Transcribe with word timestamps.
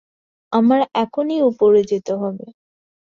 আমার 0.51 0.81
এখনই 0.95 1.39
উপরে 1.43 1.81
যেতে 1.91 2.13
হবে। 2.15 2.45